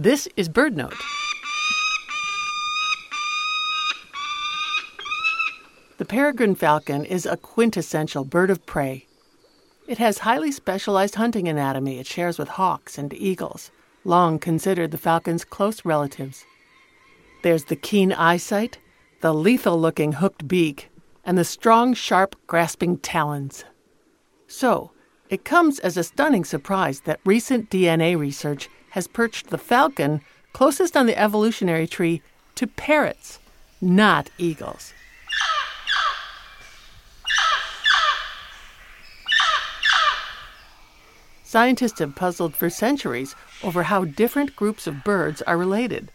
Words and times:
This 0.00 0.28
is 0.36 0.48
BirdNote. 0.48 0.94
The 5.96 6.04
peregrine 6.04 6.54
falcon 6.54 7.04
is 7.04 7.26
a 7.26 7.36
quintessential 7.36 8.24
bird 8.24 8.48
of 8.48 8.64
prey. 8.64 9.06
It 9.88 9.98
has 9.98 10.18
highly 10.18 10.52
specialized 10.52 11.16
hunting 11.16 11.48
anatomy 11.48 11.98
it 11.98 12.06
shares 12.06 12.38
with 12.38 12.46
hawks 12.46 12.96
and 12.96 13.12
eagles, 13.12 13.72
long 14.04 14.38
considered 14.38 14.92
the 14.92 14.98
falcon's 14.98 15.44
close 15.44 15.84
relatives. 15.84 16.44
There's 17.42 17.64
the 17.64 17.74
keen 17.74 18.12
eyesight, 18.12 18.78
the 19.20 19.34
lethal 19.34 19.80
looking 19.80 20.12
hooked 20.12 20.46
beak, 20.46 20.90
and 21.24 21.36
the 21.36 21.44
strong, 21.44 21.92
sharp, 21.92 22.36
grasping 22.46 22.98
talons. 22.98 23.64
So, 24.46 24.92
it 25.28 25.44
comes 25.44 25.80
as 25.80 25.96
a 25.96 26.04
stunning 26.04 26.44
surprise 26.44 27.00
that 27.00 27.18
recent 27.24 27.68
DNA 27.68 28.16
research 28.16 28.70
has 28.98 29.06
perched 29.06 29.50
the 29.50 29.58
falcon 29.58 30.20
closest 30.52 30.96
on 30.96 31.06
the 31.06 31.16
evolutionary 31.16 31.86
tree 31.86 32.20
to 32.56 32.66
parrots, 32.66 33.38
not 33.80 34.28
eagles. 34.38 34.92
Scientists 41.44 42.00
have 42.00 42.16
puzzled 42.16 42.56
for 42.56 42.68
centuries 42.68 43.36
over 43.62 43.84
how 43.84 44.04
different 44.04 44.56
groups 44.56 44.88
of 44.88 45.04
birds 45.04 45.42
are 45.42 45.56
related. 45.56 46.10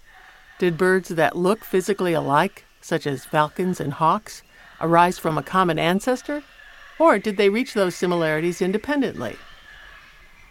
Did 0.60 0.78
birds 0.78 1.08
that 1.08 1.38
look 1.38 1.64
physically 1.64 2.12
alike, 2.12 2.66
such 2.82 3.08
as 3.08 3.24
falcons 3.24 3.80
and 3.80 3.94
hawks, 3.94 4.44
arise 4.82 5.18
from 5.18 5.38
a 5.38 5.44
common 5.44 5.80
ancestor? 5.80 6.44
Or 7.00 7.18
did 7.18 7.38
they 7.38 7.48
reach 7.48 7.76
those 7.76 7.96
similarities 7.96 8.62
independently? 8.62 9.38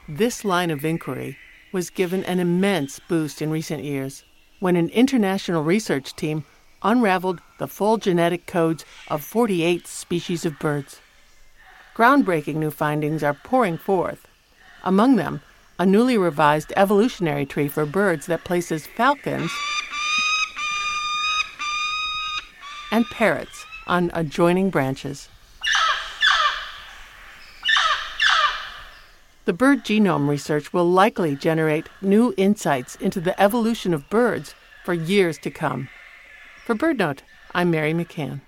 This 0.08 0.46
line 0.46 0.70
of 0.70 0.82
inquiry 0.82 1.36
was 1.72 1.90
given 1.90 2.22
an 2.24 2.38
immense 2.38 3.00
boost 3.00 3.42
in 3.42 3.50
recent 3.50 3.82
years 3.82 4.24
when 4.60 4.76
an 4.76 4.88
international 4.90 5.64
research 5.64 6.14
team 6.14 6.44
unraveled 6.82 7.40
the 7.58 7.66
full 7.66 7.96
genetic 7.96 8.46
codes 8.46 8.84
of 9.08 9.24
48 9.24 9.86
species 9.86 10.44
of 10.44 10.58
birds. 10.58 11.00
Groundbreaking 11.96 12.56
new 12.56 12.70
findings 12.70 13.22
are 13.22 13.34
pouring 13.34 13.76
forth. 13.78 14.26
Among 14.84 15.16
them, 15.16 15.40
a 15.78 15.86
newly 15.86 16.16
revised 16.16 16.72
evolutionary 16.76 17.46
tree 17.46 17.68
for 17.68 17.86
birds 17.86 18.26
that 18.26 18.44
places 18.44 18.86
falcons 18.86 19.50
and 22.90 23.06
parrots 23.06 23.64
on 23.86 24.10
adjoining 24.14 24.70
branches. 24.70 25.28
The 29.44 29.52
bird 29.52 29.84
genome 29.84 30.28
research 30.28 30.72
will 30.72 30.88
likely 30.88 31.34
generate 31.34 31.88
new 32.00 32.32
insights 32.36 32.94
into 32.96 33.20
the 33.20 33.40
evolution 33.42 33.92
of 33.92 34.08
birds 34.08 34.54
for 34.84 34.94
years 34.94 35.36
to 35.38 35.50
come. 35.50 35.88
For 36.64 36.76
BirdNote, 36.76 37.20
I'm 37.52 37.68
Mary 37.68 37.92
McCann. 37.92 38.42